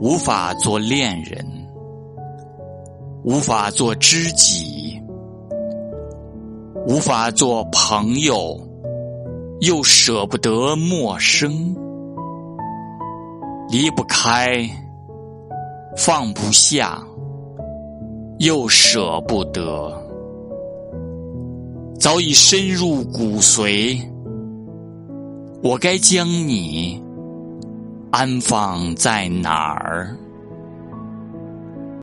[0.00, 1.46] 无法做恋人，
[3.22, 5.00] 无法做知己，
[6.86, 8.58] 无法做朋友，
[9.60, 11.74] 又舍不得陌生，
[13.70, 14.68] 离不开，
[15.96, 17.00] 放不下，
[18.38, 19.92] 又舍不得，
[22.00, 23.96] 早已深入骨髓。
[25.62, 27.03] 我该将你。
[28.14, 30.16] 安放在哪儿？